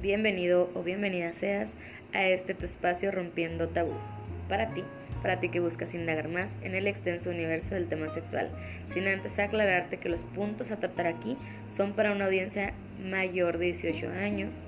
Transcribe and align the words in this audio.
bienvenido 0.00 0.70
o 0.74 0.84
bienvenida 0.84 1.32
seas 1.32 1.72
a 2.12 2.24
este 2.28 2.54
tu 2.54 2.66
espacio 2.66 3.10
Rompiendo 3.10 3.68
Tabús. 3.68 4.02
Para 4.48 4.72
ti, 4.72 4.84
para 5.22 5.40
ti 5.40 5.48
que 5.48 5.58
buscas 5.58 5.92
indagar 5.92 6.28
más 6.28 6.50
en 6.62 6.76
el 6.76 6.86
extenso 6.86 7.30
universo 7.30 7.74
del 7.74 7.88
tema 7.88 8.08
sexual, 8.08 8.48
sin 8.94 9.08
antes 9.08 9.38
aclararte 9.38 9.96
que 9.96 10.08
los 10.08 10.22
puntos 10.22 10.70
a 10.70 10.76
tratar 10.76 11.08
aquí 11.08 11.36
son 11.66 11.94
para 11.94 12.12
una 12.12 12.26
audiencia 12.26 12.74
mayor 13.04 13.58
de 13.58 13.66
18 13.66 14.10
años. 14.10 14.60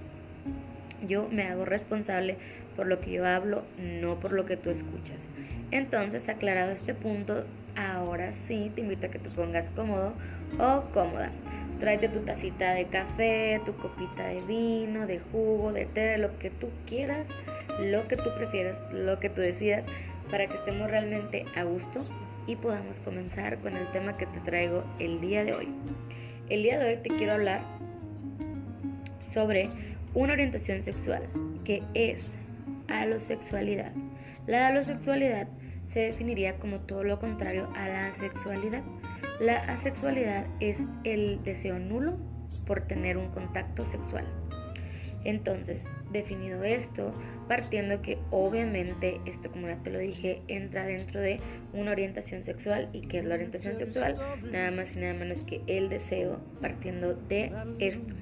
Yo 1.07 1.29
me 1.31 1.45
hago 1.45 1.65
responsable 1.65 2.37
por 2.75 2.89
lo 2.89 3.01
que 3.01 3.13
yo 3.13 3.25
hablo, 3.25 3.65
no 3.79 4.19
por 4.19 4.33
lo 4.33 4.47
que 4.47 4.57
tú 4.57 4.71
escuchas. 4.71 5.21
Entonces, 5.71 6.29
aclarado 6.29 6.73
este 6.73 6.95
punto, 6.95 7.47
ahora 7.77 8.33
sí 8.33 8.73
te 8.75 8.81
invito 8.81 9.07
a 9.07 9.11
que 9.11 9.21
te 9.21 9.31
pongas 9.31 9.71
cómodo 9.71 10.13
o 10.59 10.83
cómoda. 10.93 11.31
Tráete 11.81 12.11
tu 12.11 12.21
tacita 12.21 12.75
de 12.75 12.87
café, 12.89 13.61
tu 13.65 13.75
copita 13.75 14.27
de 14.27 14.43
vino, 14.43 15.07
de 15.07 15.19
jugo, 15.19 15.73
de 15.73 15.87
té, 15.87 16.19
lo 16.19 16.39
que 16.39 16.51
tú 16.51 16.69
quieras, 16.87 17.31
lo 17.81 18.07
que 18.07 18.17
tú 18.17 18.31
prefieras, 18.37 18.83
lo 18.93 19.19
que 19.19 19.31
tú 19.31 19.41
decidas, 19.41 19.87
para 20.31 20.47
que 20.47 20.57
estemos 20.57 20.91
realmente 20.91 21.47
a 21.57 21.65
gusto 21.65 22.03
y 22.47 22.57
podamos 22.57 23.01
comenzar 23.01 23.59
con 23.61 23.77
el 23.77 23.91
tema 23.93 24.19
que 24.19 24.27
te 24.27 24.41
traigo 24.41 24.85
el 24.99 25.23
día 25.23 25.43
de 25.43 25.55
hoy. 25.55 25.69
El 26.51 26.63
día 26.63 26.79
de 26.79 26.91
hoy 26.91 26.97
te 27.03 27.09
quiero 27.09 27.33
hablar 27.33 27.63
sobre 29.23 29.71
una 30.13 30.35
orientación 30.35 30.83
sexual 30.83 31.29
que 31.65 31.83
es 31.95 32.35
alosexualidad. 32.89 33.93
La 34.47 34.69
alosexualidad 34.69 35.49
se 35.87 36.01
definiría 36.01 36.57
como 36.57 36.81
todo 36.81 37.05
lo 37.05 37.19
contrario 37.19 37.71
a 37.75 37.89
la 37.89 38.07
asexualidad. 38.09 38.83
La 39.41 39.57
asexualidad 39.57 40.47
es 40.61 40.81
el 41.03 41.43
deseo 41.43 41.79
nulo 41.79 42.19
por 42.67 42.83
tener 42.83 43.17
un 43.17 43.31
contacto 43.31 43.87
sexual. 43.87 44.27
Entonces, 45.25 45.83
definido 46.13 46.63
esto, 46.63 47.15
partiendo 47.49 48.03
que 48.03 48.19
obviamente 48.31 49.19
esto, 49.25 49.51
como 49.51 49.67
ya 49.67 49.77
te 49.83 49.91
lo 49.91 49.99
dije, 49.99 50.43
entra 50.49 50.85
dentro 50.85 51.21
de 51.21 51.41
una 51.73 51.91
orientación 51.91 52.45
sexual. 52.45 52.91
¿Y 52.93 53.03
qué 53.03 53.19
es 53.19 53.25
la 53.25 53.35
orientación 53.35 53.79
sexual? 53.79 54.15
Nada 54.51 54.71
más 54.73 54.95
y 54.95 55.01
nada 55.01 55.15
menos 55.15 55.39
que 55.45 55.63
el 55.67 55.89
deseo 55.89 56.41
partiendo 56.61 57.15
de 57.15 57.51
esto. 57.79 58.15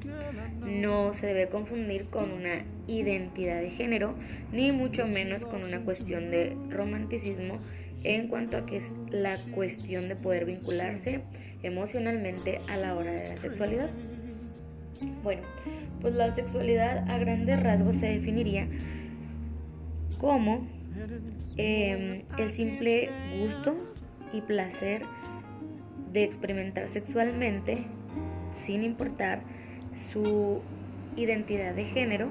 No 0.65 1.15
se 1.15 1.27
debe 1.27 1.49
confundir 1.49 2.07
con 2.07 2.31
una 2.31 2.65
identidad 2.87 3.61
de 3.61 3.71
género, 3.71 4.15
ni 4.53 4.71
mucho 4.71 5.05
menos 5.07 5.45
con 5.45 5.65
una 5.65 5.81
cuestión 5.81 6.31
de 6.31 6.57
romanticismo 6.69 7.59
en 8.05 8.29
cuanto 8.29 8.57
a 8.57 8.67
que 8.67 8.79
es 8.79 8.95
la 9.11 9.37
cuestión 9.55 10.09
de 10.09 10.17
poder 10.17 10.45
vincularse 10.45 11.23
emocionalmente 11.63 12.61
a 12.69 12.77
la 12.77 12.95
hora 12.95 13.13
de 13.13 13.29
la 13.29 13.41
sexualidad. 13.41 13.91
Bueno, 15.23 15.43
pues 16.01 16.15
la 16.15 16.35
sexualidad 16.35 17.09
a 17.11 17.19
grandes 17.19 17.63
rasgos 17.63 17.97
se 17.97 18.07
definiría 18.07 18.69
como 20.19 20.67
em, 21.57 22.23
el 22.39 22.53
simple 22.53 23.09
gusto 23.41 23.77
y 24.33 24.41
placer 24.43 25.03
de 26.13 26.25
experimentar 26.25 26.89
sexualmente 26.89 27.85
sin 28.65 28.83
importar 28.83 29.43
su 30.13 30.61
identidad 31.17 31.75
de 31.75 31.85
género 31.85 32.29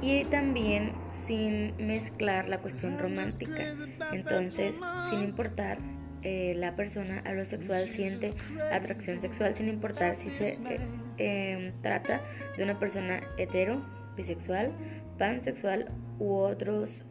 y 0.00 0.24
también 0.24 0.92
sin 1.28 1.74
mezclar 1.76 2.48
la 2.48 2.58
cuestión 2.58 2.98
romántica. 2.98 3.74
Entonces, 4.12 4.74
sin 5.10 5.22
importar 5.22 5.78
eh, 6.22 6.54
la 6.56 6.74
persona 6.74 7.20
a 7.20 7.32
lo 7.32 7.44
sexual 7.44 7.88
siente 7.90 8.34
atracción 8.72 9.20
sexual 9.20 9.54
sin 9.54 9.68
importar 9.68 10.16
si 10.16 10.30
se 10.30 10.58
eh, 10.68 10.80
em, 11.18 11.72
trata 11.80 12.20
de 12.56 12.64
una 12.64 12.80
persona 12.80 13.20
hetero, 13.36 13.80
bisexual, 14.16 14.72
pansexual 15.16 15.92
u 16.18 16.34
otros 16.34 17.04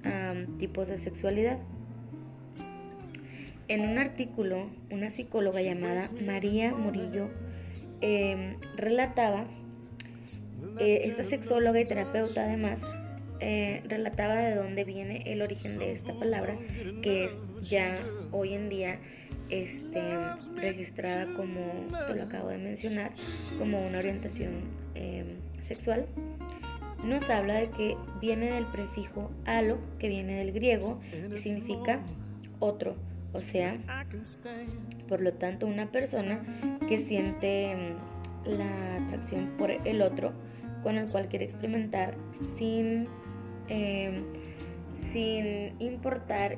tipos 0.58 0.90
de 0.90 0.98
sexualidad. 0.98 1.60
En 3.70 3.82
un 3.82 3.98
artículo, 3.98 4.70
una 4.92 5.10
psicóloga 5.10 5.62
llamada 5.62 6.10
María 6.26 6.74
Murillo 6.74 7.30
em, 8.02 8.58
relataba, 8.76 9.46
eh, 10.80 11.02
esta 11.04 11.24
sexóloga 11.24 11.80
y 11.80 11.86
terapeuta 11.86 12.44
además, 12.44 12.82
eh, 13.40 13.84
relataba 13.88 14.36
de 14.36 14.56
dónde 14.56 14.84
viene 14.84 15.24
el 15.26 15.42
origen 15.42 15.78
de 15.80 15.92
esta 15.92 16.14
palabra, 16.14 16.58
que 17.02 17.26
es 17.26 17.38
ya 17.62 17.98
hoy 18.32 18.54
en 18.54 18.70
día 18.70 19.00
este, 19.50 20.02
registrada 20.56 21.28
como, 21.36 21.88
te 22.08 22.16
lo 22.16 22.24
acabo 22.24 22.50
de 22.50 22.58
mencionar, 22.58 23.12
como 23.58 23.82
una 23.82 24.00
orientación 24.00 24.54
em, 24.96 25.38
sexual. 25.62 26.08
Nos 27.04 27.30
habla 27.30 27.56
de 27.56 27.70
que 27.70 27.96
viene 28.20 28.52
del 28.52 28.66
prefijo 28.66 29.32
alo, 29.46 29.78
que 30.00 30.10
viene 30.10 30.38
del 30.38 30.52
griego 30.52 31.00
y 31.34 31.38
significa 31.38 32.02
otro, 32.60 32.96
o 33.34 33.40
sea, 33.40 33.78
por 35.08 35.22
lo 35.22 35.34
tanto, 35.34 35.68
una 35.68 35.92
persona 35.92 36.42
que 36.88 36.98
siente 36.98 37.72
em, 37.72 37.96
la 38.46 38.96
atracción 38.96 39.56
por 39.58 39.72
el 39.72 40.02
otro 40.02 40.34
con 40.84 40.98
el 40.98 41.08
cual 41.08 41.28
quiere 41.28 41.46
experimentar 41.46 42.16
sin 42.58 43.08
Em, 43.70 44.24
sin 45.12 45.76
importar, 45.80 46.58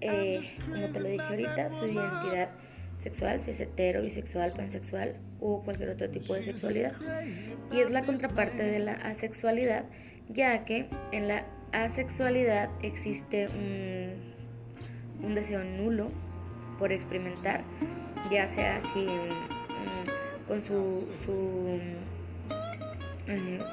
eh, 0.00 0.40
como 0.70 0.88
te 0.88 1.00
lo 1.00 1.08
dije 1.08 1.24
ahorita, 1.24 1.70
su 1.70 1.86
identidad 1.86 2.50
sexual, 2.98 3.42
si 3.42 3.50
es 3.50 3.60
hetero, 3.60 4.02
bisexual, 4.02 4.52
pansexual 4.52 5.16
o 5.40 5.62
cualquier 5.62 5.90
otro 5.90 6.10
tipo 6.10 6.34
de 6.34 6.44
sexualidad. 6.44 6.92
Y 7.72 7.80
es 7.80 7.90
la 7.90 8.02
contraparte 8.02 8.62
de 8.62 8.78
la 8.78 8.92
asexualidad, 8.92 9.84
ya 10.28 10.64
que 10.64 10.88
en 11.12 11.28
la 11.28 11.46
asexualidad 11.72 12.70
existe 12.82 13.48
un, 13.48 15.34
deseo 15.34 15.62
nulo 15.64 16.08
por 16.78 16.92
experimentar, 16.92 17.62
ya 18.30 18.48
sea 18.48 18.76
así 18.76 19.06
con 20.46 20.60
su 20.62 21.08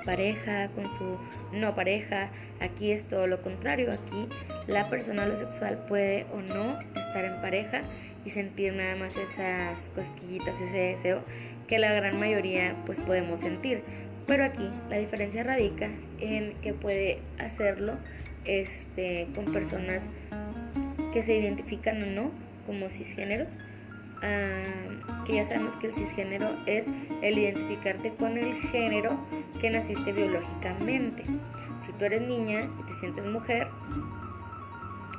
pareja, 0.05 0.69
con 0.69 0.85
su 0.97 1.17
no 1.57 1.75
pareja. 1.75 2.29
Aquí 2.59 2.91
es 2.91 3.05
todo 3.05 3.27
lo 3.27 3.41
contrario. 3.41 3.91
Aquí 3.91 4.27
la 4.67 4.89
persona 4.89 5.25
lo 5.25 5.37
sexual 5.37 5.85
puede 5.87 6.25
o 6.33 6.41
no 6.41 6.79
estar 6.95 7.25
en 7.25 7.41
pareja 7.41 7.81
y 8.25 8.31
sentir 8.31 8.73
nada 8.73 8.95
más 8.95 9.15
esas 9.17 9.89
cosquillitas, 9.89 10.55
ese 10.61 10.77
deseo 10.77 11.23
que 11.67 11.79
la 11.79 11.93
gran 11.93 12.19
mayoría 12.19 12.75
pues 12.85 12.99
podemos 12.99 13.41
sentir. 13.41 13.83
Pero 14.27 14.45
aquí 14.45 14.69
la 14.89 14.97
diferencia 14.97 15.43
radica 15.43 15.89
en 16.19 16.53
que 16.61 16.73
puede 16.73 17.19
hacerlo 17.37 17.97
este, 18.45 19.27
con 19.35 19.45
personas 19.51 20.03
que 21.11 21.23
se 21.23 21.35
identifican 21.35 22.01
o 22.03 22.05
no 22.05 22.31
como 22.65 22.89
cisgéneros 22.89 23.57
que 25.25 25.35
ya 25.35 25.45
sabemos 25.45 25.75
que 25.77 25.87
el 25.87 25.93
cisgénero 25.93 26.49
es 26.65 26.87
el 27.21 27.37
identificarte 27.37 28.13
con 28.13 28.37
el 28.37 28.55
género 28.55 29.17
que 29.59 29.69
naciste 29.69 30.11
biológicamente. 30.11 31.23
Si 31.85 31.93
tú 31.93 32.05
eres 32.05 32.21
niña 32.21 32.61
y 32.79 32.83
te 32.85 32.99
sientes 32.99 33.25
mujer, 33.25 33.67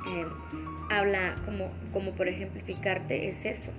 em, 0.07 0.27
habla 0.89 1.35
como, 1.45 1.71
como 1.93 2.11
por 2.11 2.27
ejemplificarte 2.27 3.29
es 3.29 3.45
eso. 3.45 3.71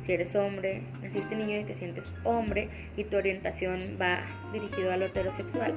Si 0.00 0.12
eres 0.12 0.34
hombre, 0.34 0.82
naciste 1.02 1.34
niño 1.34 1.58
y 1.58 1.64
te 1.64 1.72
sientes 1.72 2.04
hombre 2.24 2.68
y 2.96 3.04
tu 3.04 3.16
orientación 3.16 3.96
va 4.00 4.20
dirigido 4.52 4.92
a 4.92 4.98
lo 4.98 5.06
heterosexual, 5.06 5.74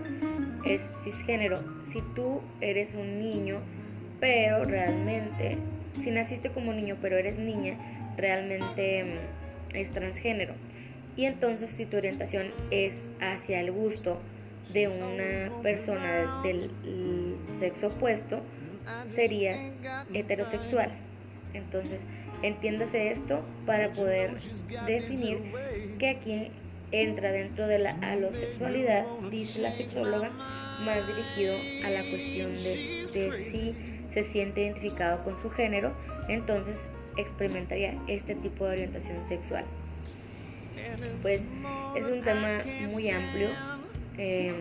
es 0.66 0.92
cisgénero. 1.04 1.64
Si 1.92 2.02
tú 2.14 2.42
eres 2.60 2.94
un 2.94 3.20
niño, 3.20 3.60
pero 4.20 4.66
realmente, 4.66 5.58
si 6.02 6.12
naciste 6.12 6.50
como 6.52 6.74
niño 6.74 6.98
pero 7.02 7.18
eres 7.18 7.38
niña, 7.38 7.78
realmente 8.18 9.04
mm, 9.04 9.76
es 9.76 9.92
transgénero. 9.92 10.54
Y 11.16 11.26
entonces 11.26 11.70
si 11.70 11.86
tu 11.86 11.98
orientación 11.98 12.52
es 12.72 12.96
hacia 13.20 13.60
el 13.60 13.72
gusto 13.72 14.20
de 14.74 14.88
una 14.88 15.62
persona 15.62 16.42
del 16.44 16.70
sexo 17.58 17.88
opuesto, 17.88 18.42
serías 19.08 19.72
heterosexual. 20.14 20.92
Entonces, 21.54 22.02
entiéndase 22.44 23.12
esto 23.12 23.44
para 23.66 23.94
poder 23.94 24.36
definir 24.86 25.40
que 25.98 26.10
aquí 26.10 26.52
entra 26.92 27.32
dentro 27.32 27.68
de 27.68 27.80
la 27.80 27.92
alosexualidad, 28.02 29.06
dice 29.32 29.60
la 29.60 29.72
sexóloga, 29.72 30.30
más 30.30 31.08
dirigido 31.08 31.56
a 31.86 31.90
la 31.90 32.02
cuestión 32.10 32.56
de, 32.56 33.08
de 33.14 33.44
si 33.44 33.76
se 34.24 34.32
siente 34.32 34.62
identificado 34.62 35.24
con 35.24 35.38
su 35.38 35.50
género, 35.50 35.94
entonces 36.28 36.76
experimentaría 37.18 37.96
este 38.08 38.34
tipo 38.36 38.66
de 38.66 38.72
orientación 38.72 39.24
sexual. 39.24 39.66
Pues 41.22 41.44
es 41.96 42.06
un 42.06 42.22
tema 42.24 42.58
muy 42.92 43.10
amplio, 43.10 43.50
eh, 44.18 44.54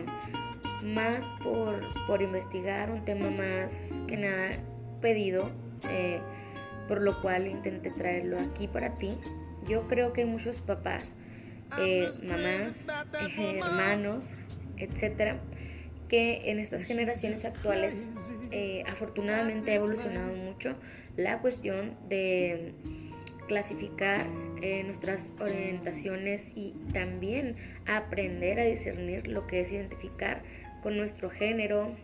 más 0.83 1.25
por, 1.43 2.21
investigar, 2.21 2.91
un 2.91 3.03
tema 3.03 3.31
más 3.31 3.71
que 4.07 4.17
nada 4.17 4.59
pedido, 5.01 5.49
eh, 5.89 6.19
por 6.87 7.01
lo 7.01 7.19
cual 7.21 7.47
intenté 7.47 7.89
traerlo 7.89 8.37
aquí 8.39 8.67
para 8.67 8.97
ti. 8.97 9.17
Yo 9.67 9.87
creo 9.87 10.13
que 10.13 10.25
muchos 10.25 10.61
papás, 10.61 11.05
eh, 11.79 12.07
mamás, 12.23 12.73
hermanos, 13.37 14.35
etcétera, 14.77 15.39
que 16.07 16.51
en 16.51 16.59
estas 16.59 16.83
generaciones 16.83 17.45
actuales 17.45 17.95
eh, 18.51 18.83
afortunadamente 18.87 19.71
ha 19.71 19.75
evolucionado 19.75 20.33
mucho 20.35 20.75
la 21.15 21.39
cuestión 21.39 21.95
de 22.09 22.73
clasificar 23.47 24.27
eh, 24.61 24.83
nuestras 24.83 25.33
orientaciones 25.39 26.51
y 26.55 26.73
también 26.93 27.55
aprender 27.85 28.59
a 28.59 28.65
discernir 28.65 29.27
lo 29.27 29.47
que 29.47 29.61
es 29.61 29.71
identificar 29.71 30.43
con 30.83 30.97
nuestro 30.97 31.29
género. 31.29 31.95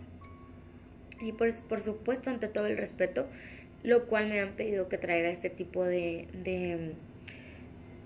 Y 1.22 1.34
pues 1.34 1.62
por 1.62 1.82
supuesto 1.82 2.30
ante 2.30 2.48
todo 2.48 2.68
el 2.68 2.78
respeto 2.78 3.28
lo 3.84 4.06
cual 4.06 4.28
me 4.28 4.40
han 4.40 4.54
pedido 4.54 4.88
que 4.88 4.98
traiga 4.98 5.30
este 5.30 5.50
tipo 5.50 5.84
de, 5.84 6.28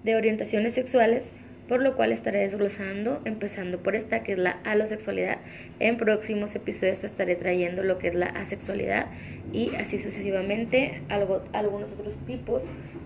de, 0.03 0.15
orientaciones 0.15 0.73
sexuales, 0.73 1.25
por 1.67 1.81
lo 1.81 1.95
cual 1.95 2.11
estaré 2.11 2.39
desglosando, 2.39 3.21
empezando 3.25 3.83
por 3.83 3.95
esta 3.95 4.23
que 4.23 4.33
es 4.33 4.37
la 4.37 4.51
alosexualidad. 4.63 5.39
En 5.79 5.97
próximos 5.97 6.55
episodios 6.55 7.03
estaré 7.03 7.35
trayendo 7.35 7.83
lo 7.83 7.97
que 7.97 8.07
es 8.07 8.15
la 8.15 8.27
asexualidad 8.27 9.07
y 9.51 9.75
así 9.75 9.97
sucesivamente 9.97 11.01
algo, 11.09 11.43
algunos 11.53 11.91
otros 11.91 12.17
tipos 12.25 12.63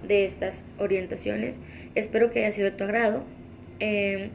de 0.08 0.26
estas 0.26 0.64
orientaciones. 0.78 1.56
Espero 1.96 2.30
que 2.30 2.40
haya 2.40 2.52
sido 2.52 2.70
de 2.70 2.78
tu 2.78 2.84
agrado. 2.84 3.24
Em, 3.80 4.30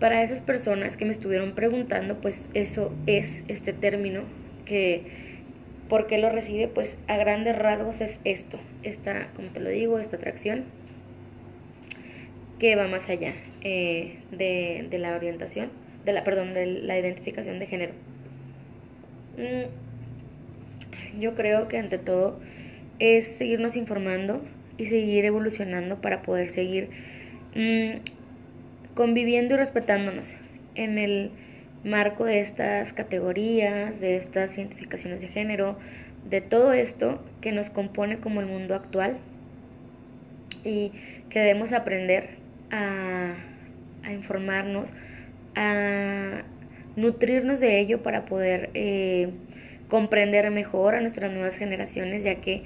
para 0.00 0.22
esas 0.22 0.40
personas 0.40 0.96
que 0.96 1.04
me 1.04 1.12
estuvieron 1.12 1.54
preguntando, 1.54 2.20
pues 2.20 2.46
eso 2.54 2.92
es 3.06 3.44
este 3.48 3.72
término 3.72 4.22
que 4.64 5.30
¿Por 5.88 6.06
qué 6.06 6.16
lo 6.16 6.30
recibe? 6.30 6.68
Pues 6.68 6.96
a 7.06 7.18
grandes 7.18 7.54
rasgos 7.54 8.00
es 8.00 8.18
esto, 8.24 8.58
esta, 8.82 9.28
como 9.36 9.48
te 9.48 9.60
lo 9.60 9.68
digo, 9.68 9.98
esta 9.98 10.16
atracción 10.16 10.64
que 12.62 12.76
va 12.76 12.86
más 12.86 13.08
allá 13.08 13.34
eh, 13.62 14.18
de, 14.30 14.86
la 14.96 15.16
orientación, 15.16 15.68
de 16.04 16.12
la, 16.12 16.22
perdón, 16.22 16.54
de 16.54 16.64
la 16.66 16.96
identificación 16.96 17.58
de 17.58 17.66
género. 17.66 17.92
Mm, 19.36 21.18
yo 21.20 21.34
creo 21.34 21.66
que 21.66 21.78
ante 21.78 21.98
todo 21.98 22.38
es 23.00 23.26
seguirnos 23.26 23.74
informando 23.74 24.44
y 24.78 24.86
seguir 24.86 25.24
evolucionando 25.24 26.00
para 26.00 26.22
poder 26.22 26.52
seguir 26.52 26.90
mm, 27.56 27.98
conviviendo 28.94 29.54
y 29.54 29.56
respetándonos 29.56 30.36
en 30.76 30.98
el 30.98 31.32
marco 31.82 32.26
de 32.26 32.38
estas 32.38 32.92
categorías, 32.92 34.00
de 34.00 34.14
estas 34.14 34.56
identificaciones 34.56 35.20
de 35.20 35.26
género, 35.26 35.78
de 36.30 36.40
todo 36.40 36.72
esto 36.72 37.24
que 37.40 37.50
nos 37.50 37.70
compone 37.70 38.20
como 38.20 38.38
el 38.40 38.46
mundo 38.46 38.76
actual 38.76 39.18
y 40.62 40.92
que 41.28 41.40
debemos 41.40 41.72
aprender 41.72 42.40
a, 42.72 43.34
informarnos, 44.10 44.92
a 45.54 46.42
nutrirnos 46.96 47.60
de 47.60 47.78
ello 47.78 48.02
para 48.02 48.24
poder 48.24 48.70
eh, 48.74 49.30
comprender 49.88 50.50
mejor 50.50 50.94
a 50.94 51.00
nuestras 51.00 51.30
nuevas 51.30 51.56
generaciones, 51.56 52.24
ya 52.24 52.36
que 52.36 52.62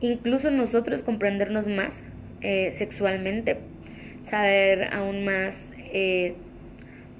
incluso 0.00 0.50
nosotros 0.50 1.02
comprendernos 1.02 1.68
más 1.68 1.94
eh, 2.42 2.72
sexualmente, 2.72 3.58
saber 4.28 4.92
aún 4.92 5.24
más 5.24 5.72
eh, 5.92 6.34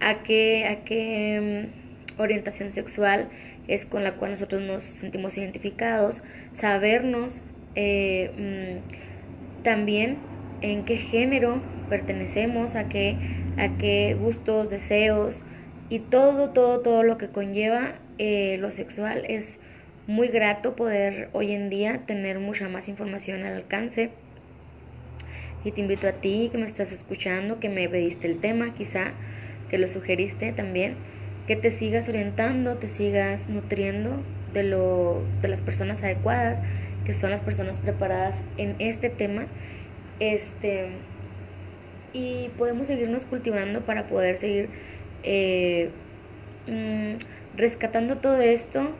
a 0.00 0.22
qué, 0.22 0.66
a 0.66 0.84
qué 0.84 1.70
mm, 2.18 2.20
orientación 2.20 2.72
sexual 2.72 3.28
es 3.68 3.86
con 3.86 4.02
la 4.02 4.16
cual 4.16 4.32
nosotros 4.32 4.62
nos 4.62 4.82
sentimos 4.82 5.38
identificados, 5.38 6.22
sabernos 6.54 7.40
mm, 7.76 9.62
también 9.62 10.29
en 10.62 10.84
qué 10.84 10.96
género 10.96 11.60
pertenecemos, 11.88 12.74
a 12.74 12.88
qué, 12.88 13.16
a 13.56 13.76
qué 13.78 14.16
gustos, 14.18 14.70
deseos 14.70 15.42
y 15.88 15.98
todo, 15.98 16.50
todo, 16.50 16.80
todo 16.80 17.02
lo 17.02 17.18
que 17.18 17.28
conlleva 17.28 17.94
eh, 18.18 18.58
lo 18.58 18.70
sexual 18.70 19.24
es 19.28 19.58
muy 20.06 20.28
grato 20.28 20.76
poder 20.76 21.30
hoy 21.32 21.52
en 21.52 21.70
día 21.70 22.04
tener 22.06 22.38
mucha 22.38 22.68
más 22.68 22.88
información 22.88 23.44
al 23.44 23.54
alcance. 23.54 24.10
Y 25.64 25.72
te 25.72 25.80
invito 25.80 26.08
a 26.08 26.12
ti 26.12 26.48
que 26.50 26.58
me 26.58 26.66
estás 26.66 26.90
escuchando, 26.90 27.60
que 27.60 27.68
me 27.68 27.88
pediste 27.88 28.26
el 28.26 28.40
tema, 28.40 28.74
quizá 28.74 29.12
que 29.68 29.78
lo 29.78 29.86
sugeriste 29.88 30.52
también, 30.52 30.96
que 31.46 31.56
te 31.56 31.70
sigas 31.70 32.08
orientando, 32.08 32.76
te 32.76 32.88
sigas 32.88 33.48
nutriendo 33.48 34.22
de, 34.52 34.64
lo, 34.64 35.22
de 35.42 35.48
las 35.48 35.60
personas 35.60 36.02
adecuadas, 36.02 36.60
que 37.04 37.14
son 37.14 37.30
las 37.30 37.40
personas 37.40 37.78
preparadas 37.78 38.36
en 38.56 38.76
este 38.78 39.10
tema. 39.10 39.46
Este, 40.20 40.88
y 42.12 42.50
podemos 42.56 42.86
seguirnos 42.86 43.24
cultivando 43.24 43.84
para 43.84 44.06
poder 44.06 44.36
seguir 44.36 44.68
eh, 45.22 45.90
mm, 46.66 47.56
rescatando 47.56 48.18
todo 48.18 48.40
esto, 48.40 48.92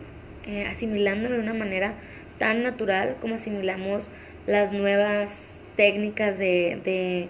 eh, 0.47 0.67
asimilándolo 0.67 1.37
de 1.37 1.43
una 1.43 1.55
manera 1.55 1.95
tan 2.39 2.63
natural 2.63 3.17
como 3.21 3.37
asimilamos 3.37 4.09
las 4.47 4.73
nuevas 4.73 5.31
técnicas 5.77 6.39
de 6.39 7.29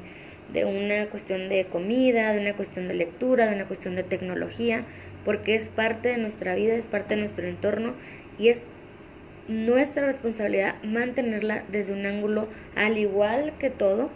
de 0.52 0.64
una 0.64 1.06
cuestión 1.06 1.48
de 1.48 1.66
comida, 1.66 2.32
de 2.32 2.40
una 2.40 2.54
cuestión 2.54 2.88
de 2.88 2.94
lectura, 2.94 3.46
de 3.46 3.54
una 3.54 3.66
cuestión 3.66 3.96
de 3.96 4.02
tecnología, 4.02 4.84
porque 5.24 5.54
es 5.54 5.68
parte 5.68 6.08
de 6.08 6.18
nuestra 6.18 6.54
vida, 6.54 6.74
es 6.74 6.86
parte 6.86 7.14
de 7.14 7.20
nuestro 7.20 7.46
entorno 7.46 7.94
y 8.38 8.48
es 8.48 8.66
nuestra 9.50 10.06
responsabilidad 10.06 10.82
mantenerla 10.82 11.64
desde 11.70 11.92
un 11.92 12.06
ángulo 12.06 12.48
al 12.76 12.96
igual 12.98 13.52
que 13.58 13.68
todo 13.68 14.10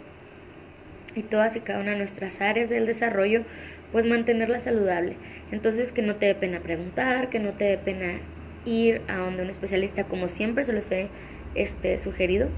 y 1.15 1.23
todas 1.23 1.55
y 1.55 1.59
cada 1.59 1.79
una 1.79 1.91
de 1.91 1.97
nuestras 1.97 2.41
áreas 2.41 2.69
del 2.69 2.85
desarrollo, 2.85 3.43
pues 3.91 4.05
mantenerla 4.05 4.59
saludable. 4.59 5.17
Entonces 5.51 5.91
que 5.91 6.01
no 6.01 6.15
te 6.15 6.25
dé 6.27 6.35
pena 6.35 6.59
preguntar, 6.59 7.29
que 7.29 7.39
no 7.39 7.53
te 7.53 7.65
dé 7.65 7.77
pena 7.77 8.19
ir 8.65 9.01
a 9.07 9.17
donde 9.17 9.43
un 9.43 9.49
especialista, 9.49 10.05
como 10.05 10.27
siempre 10.27 10.65
se 10.65 10.73
los 10.73 10.89
he 10.91 11.07
este, 11.53 11.97
sugerido, 11.97 12.49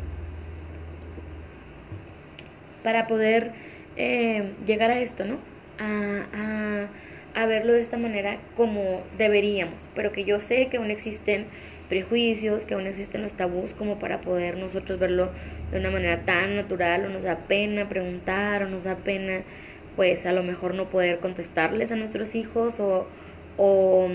para 2.84 3.08
poder 3.08 3.52
eh, 3.98 4.54
llegar 4.66 4.92
a 4.92 5.00
esto, 5.00 5.26
¿no? 5.26 5.40
A, 5.80 6.88
a, 7.36 7.46
verlo 7.46 7.74
de 7.74 7.82
esta 7.82 7.98
manera 7.98 8.40
como 8.56 9.04
deberíamos, 9.18 9.90
pero 9.94 10.12
que 10.12 10.24
yo 10.24 10.40
sé 10.40 10.68
que 10.68 10.78
aún 10.78 10.90
existen 10.90 11.46
prejuicios, 11.90 12.66
que 12.66 12.74
aún 12.74 12.88
existen 12.88 13.22
los 13.22 13.34
tabús 13.34 13.74
como 13.74 14.00
para 14.00 14.22
poder 14.22 14.58
nosotros 14.58 15.00
verlo 15.00 15.32
de 15.72 15.80
una 15.80 15.92
manera 15.92 16.20
tan 16.20 16.56
natural 16.56 17.06
o 17.06 17.10
nos 17.10 17.24
da 17.24 17.38
pena 17.48 17.90
preguntar 17.90 18.64
o 18.64 18.70
nos 18.70 18.84
da 18.84 18.98
pena 18.98 19.44
pues 19.96 20.26
a 20.26 20.32
lo 20.32 20.44
mejor 20.44 20.76
no 20.76 20.90
poder 20.90 21.20
contestarles 21.20 21.92
a 21.92 21.96
nuestros 21.96 22.36
hijos 22.36 22.80
o, 22.80 23.08
o 23.58 24.10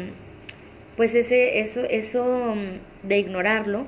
pues 0.97 1.15
ese 1.15 1.61
eso 1.61 1.82
eso 1.85 2.55
de 3.03 3.19
ignorarlo 3.19 3.87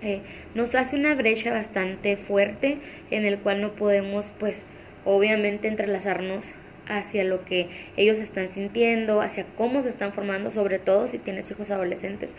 eh, 0.00 0.20
nos 0.54 0.74
hace 0.74 0.96
una 0.96 1.14
brecha 1.14 1.52
bastante 1.52 2.16
fuerte 2.16 2.78
en 3.10 3.26
el 3.26 3.38
cual 3.38 3.60
no 3.60 3.72
podemos 3.72 4.32
pues 4.38 4.62
obviamente 5.04 5.68
entrelazarnos 5.68 6.52
hacia 6.88 7.24
lo 7.24 7.44
que 7.44 7.68
ellos 7.96 8.18
están 8.18 8.48
sintiendo, 8.48 9.20
hacia 9.20 9.44
cómo 9.54 9.82
se 9.82 9.90
están 9.90 10.12
formando, 10.12 10.50
sobre 10.50 10.78
todo 10.78 11.06
si 11.06 11.18
tienes 11.18 11.50
hijos 11.50 11.70
adolescentes, 11.70 12.32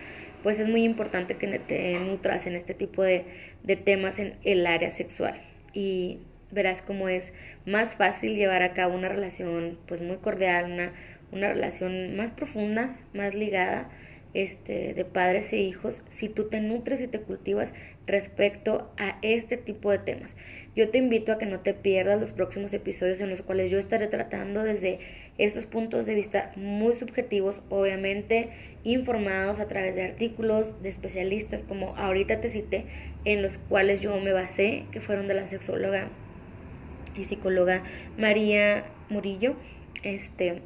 pues 0.43 0.59
es 0.59 0.67
muy 0.67 0.83
importante 0.83 1.35
que 1.35 1.47
te 1.59 1.99
nutras 1.99 2.47
en 2.47 2.55
este 2.55 2.73
tipo 2.73 3.03
de, 3.03 3.25
de 3.63 3.75
temas 3.75 4.19
en 4.19 4.35
el 4.43 4.65
área 4.65 4.91
sexual. 4.91 5.39
Y 5.73 6.19
verás 6.51 6.81
cómo 6.81 7.09
es 7.09 7.31
más 7.65 7.95
fácil 7.95 8.35
llevar 8.35 8.63
a 8.63 8.73
cabo 8.73 8.95
una 8.95 9.09
relación 9.09 9.77
pues 9.85 10.01
muy 10.01 10.17
cordial, 10.17 10.71
una, 10.71 10.93
una 11.31 11.49
relación 11.49 12.15
más 12.15 12.31
profunda, 12.31 12.97
más 13.13 13.35
ligada 13.35 13.89
este, 14.33 14.93
de 14.93 15.05
padres 15.05 15.51
e 15.53 15.57
hijos 15.57 16.03
si 16.09 16.29
tú 16.29 16.49
te 16.49 16.61
nutres 16.61 17.01
y 17.01 17.07
te 17.07 17.21
cultivas 17.21 17.73
respecto 18.05 18.91
a 18.97 19.17
este 19.21 19.57
tipo 19.57 19.91
de 19.91 19.99
temas. 19.99 20.35
Yo 20.75 20.89
te 20.89 20.97
invito 20.97 21.31
a 21.31 21.37
que 21.37 21.45
no 21.45 21.59
te 21.61 21.73
pierdas 21.73 22.19
los 22.19 22.31
próximos 22.31 22.73
episodios 22.73 23.21
en 23.21 23.29
los 23.29 23.41
cuales 23.41 23.71
yo 23.71 23.77
estaré 23.77 24.07
tratando 24.07 24.63
desde 24.63 24.99
esos 25.37 25.65
puntos 25.65 26.05
de 26.05 26.15
vista 26.15 26.51
muy 26.55 26.93
subjetivos, 26.93 27.61
obviamente 27.69 28.49
informados 28.83 29.59
a 29.59 29.67
través 29.67 29.95
de 29.95 30.03
artículos 30.03 30.81
de 30.81 30.89
especialistas 30.89 31.63
como 31.63 31.95
ahorita 31.97 32.39
te 32.39 32.49
cité, 32.49 32.85
en 33.25 33.41
los 33.41 33.57
cuales 33.57 34.01
yo 34.01 34.19
me 34.19 34.31
basé, 34.31 34.85
que 34.91 35.01
fueron 35.01 35.27
de 35.27 35.33
la 35.33 35.47
sexóloga 35.47 36.09
y 37.15 37.23
psicóloga 37.25 37.83
María 38.17 38.85
Murillo. 39.09 39.55
Este, 40.03 40.61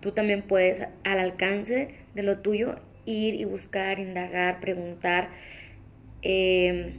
tú 0.00 0.12
también 0.12 0.42
puedes 0.42 0.82
al 1.04 1.18
alcance 1.18 1.94
de 2.14 2.22
lo 2.22 2.38
tuyo 2.38 2.76
ir 3.08 3.34
y 3.34 3.44
buscar, 3.44 3.98
indagar, 3.98 4.60
preguntar, 4.60 5.30
eh, 6.22 6.94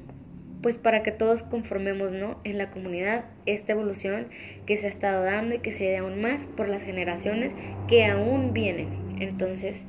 pues 0.61 0.77
para 0.77 1.03
que 1.03 1.11
todos 1.11 1.43
conformemos 1.43 2.11
¿no? 2.11 2.39
en 2.43 2.57
la 2.57 2.69
comunidad 2.69 3.25
esta 3.45 3.73
evolución 3.73 4.27
que 4.65 4.75
se 4.75 4.87
ha 4.87 4.89
estado 4.89 5.23
dando 5.23 5.55
y 5.55 5.59
que 5.59 5.71
se 5.71 5.85
dé 5.85 5.97
aún 5.97 6.21
más 6.21 6.45
por 6.47 6.67
las 6.67 6.83
generaciones 6.83 7.53
que 7.87 8.05
aún 8.05 8.53
vienen. 8.53 8.89
Entonces, 9.19 9.83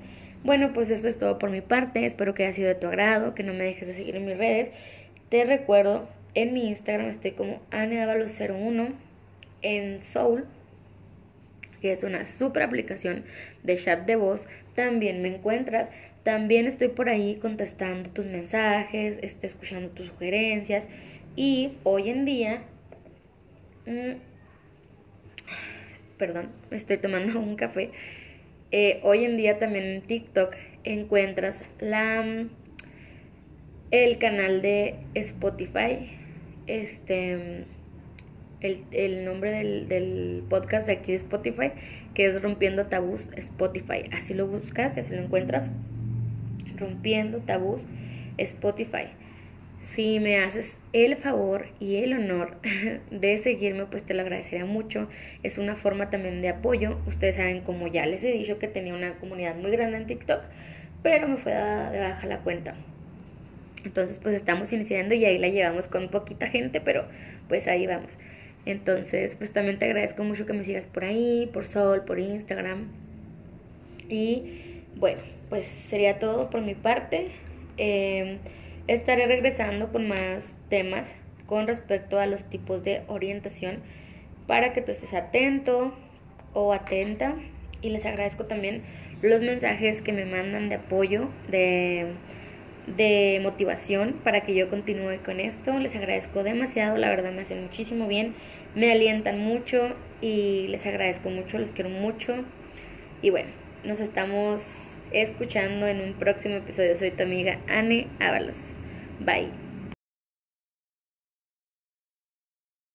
bueno, 0.45 0.73
pues 0.73 0.91
esto 0.91 1.09
es 1.09 1.19
todo 1.19 1.39
por 1.39 1.51
mi 1.51 1.61
parte. 1.61 2.07
Espero 2.07 2.35
que 2.35 2.45
haya 2.45 2.53
sido 2.53 2.69
de 2.69 2.75
tu 2.75 2.87
agrado, 2.87 3.35
que 3.35 3.43
no 3.43 3.53
me 3.53 3.65
dejes 3.65 3.89
de 3.89 3.95
seguir 3.95 4.17
en 4.17 4.27
mis 4.27 4.37
redes. 4.37 4.71
Te 5.29 5.45
recuerdo, 5.45 6.09
en 6.35 6.55
mi 6.55 6.69
Instagram 6.69 7.09
estoy 7.09 7.33
como 7.33 7.61
aneavalos01, 7.71 8.93
en 9.63 10.01
Soul 10.01 10.47
que 11.81 11.93
es 11.93 12.03
una 12.05 12.25
super 12.25 12.63
aplicación 12.63 13.25
de 13.63 13.77
chat 13.77 14.07
de 14.07 14.17
voz, 14.17 14.47
también 14.75 15.23
me 15.23 15.35
encuentras. 15.35 15.91
También 16.23 16.67
estoy 16.67 16.89
por 16.89 17.09
ahí 17.09 17.37
contestando 17.37 18.11
tus 18.11 18.27
mensajes, 18.27 19.19
este, 19.23 19.47
escuchando 19.47 19.91
tus 19.91 20.09
sugerencias. 20.09 20.87
Y 21.35 21.73
hoy 21.83 22.11
en 22.11 22.25
día, 22.27 22.63
mm, 23.87 24.19
perdón, 26.19 26.51
me 26.71 26.77
estoy 26.77 26.99
tomando 26.99 27.39
un 27.41 27.57
café. 27.57 27.91
Eh, 28.71 29.01
hoy 29.03 29.25
en 29.25 29.37
día 29.37 29.59
también 29.59 29.85
en 29.85 30.03
TikTok 30.03 30.55
encuentras 30.85 31.63
la 31.81 32.25
el 33.91 34.19
canal 34.19 34.63
de 34.63 34.97
Spotify. 35.15 36.11
Este 36.67 37.67
el, 38.61 39.25
nombre 39.25 39.51
del, 39.53 39.89
del, 39.89 40.45
podcast 40.49 40.87
de 40.87 40.93
aquí 40.93 41.13
de 41.13 41.19
Spotify, 41.19 41.73
que 42.15 42.27
es 42.27 42.43
Rompiendo 42.43 42.87
Tabús 42.87 43.31
Spotify. 43.37 44.05
Así 44.13 44.35
lo 44.35 44.47
buscas 44.47 44.97
y 44.97 45.01
así 45.01 45.15
lo 45.15 45.23
encuentras. 45.23 45.71
Rompiendo 46.81 47.39
Tabús 47.39 47.83
Spotify. 48.39 49.09
Si 49.87 50.21
me 50.21 50.39
haces 50.39 50.79
el 50.93 51.17
favor 51.17 51.67
y 51.81 51.97
el 51.97 52.13
honor 52.13 52.57
de 53.11 53.39
seguirme, 53.39 53.87
pues 53.87 54.05
te 54.05 54.15
lo 54.15 54.23
agradecería 54.23 54.65
mucho. 54.65 55.09
Es 55.43 55.59
una 55.59 55.75
forma 55.77 56.11
también 56.11 56.43
de 56.43 56.49
apoyo. 56.49 56.99
Ustedes 57.07 57.37
saben, 57.37 57.61
como 57.63 57.89
ya 57.89 58.07
les 58.07 58.23
he 58.23 58.33
dicho, 58.33 58.59
que 58.59 58.69
tenía 58.69 58.95
una 58.95 59.19
comunidad 59.19 59.57
muy 59.57 59.71
grande 59.71 59.99
en 59.99 60.07
TikTok, 60.07 60.43
pero 61.03 61.29
me 61.29 61.37
fue 61.39 61.53
de 61.53 62.01
baja 62.01 62.27
la 62.27 62.39
cuenta. 62.41 62.77
Entonces, 63.85 64.19
pues 64.19 64.35
estamos 64.35 64.73
iniciando 64.73 65.15
y 65.15 65.25
ahí 65.25 65.39
la 65.39 65.49
llevamos 65.49 65.89
con 65.89 66.09
poquita 66.09 66.47
gente, 66.47 66.81
pero 66.81 67.07
pues 67.49 67.67
ahí 67.67 67.87
vamos. 67.87 68.17
Entonces, 68.67 69.35
pues 69.37 69.53
también 69.53 69.79
te 69.79 69.87
agradezco 69.87 70.23
mucho 70.23 70.47
que 70.47 70.53
me 70.53 70.65
sigas 70.65 70.87
por 70.87 71.05
ahí, 71.05 71.49
por 71.53 71.67
Sol, 71.67 72.05
por 72.05 72.19
Instagram. 72.19 72.89
Y 74.09 74.70
bueno, 74.97 75.21
pues 75.49 75.67
sería 75.67 76.19
todo 76.19 76.51
por 76.51 76.63
mi 76.63 76.75
parte. 76.75 77.29
Em, 77.77 78.39
estaré 78.87 79.27
regresando 79.27 79.93
con 79.93 80.09
más 80.09 80.57
temas 80.69 81.15
con 81.47 81.67
respecto 81.67 82.19
a 82.19 82.27
los 82.27 82.45
tipos 82.45 82.85
de 82.85 83.03
orientación 83.09 83.81
para 84.47 84.73
que 84.73 84.83
tú 84.83 84.93
estés 84.93 85.15
atento 85.15 85.95
o 86.53 86.73
atenta. 86.73 87.35
Y 87.83 87.91
les 87.91 88.05
agradezco 88.05 88.45
también 88.45 88.83
los 89.23 89.41
mensajes 89.41 90.03
que 90.03 90.13
me 90.13 90.27
mandan 90.27 90.69
de 90.69 90.77
apoyo, 90.77 91.31
de 91.49 92.15
de 92.97 93.41
motivación 93.43 94.15
para 94.25 94.43
que 94.43 94.55
yo 94.55 94.69
continúe 94.69 95.23
con 95.25 95.41
esto. 95.41 95.79
Les 95.79 95.95
agradezco 95.95 96.43
demasiado, 96.43 96.97
la 96.97 97.09
verdad 97.09 97.33
me 97.33 97.43
hacen 97.43 97.63
muchísimo 97.63 98.07
bien, 98.07 98.35
me 98.75 98.91
alientan 98.91 99.41
mucho 99.41 99.95
y 100.21 100.67
les 100.69 100.87
agradezco 100.87 101.31
mucho, 101.31 101.59
los 101.59 101.73
quiero 101.73 101.91
mucho. 101.91 102.45
Y 103.23 103.31
bueno, 103.31 103.51
nos 103.85 104.01
estamos 104.01 104.63
escuchando 105.13 105.87
en 105.87 106.01
un 106.01 106.13
próximo 106.15 106.57
episodio. 106.57 106.97
Soy 106.97 107.11
tu 107.11 107.23
amiga 107.23 107.59
Anne 107.69 108.07
Ábalos. 108.21 108.59
Bye. 109.21 109.70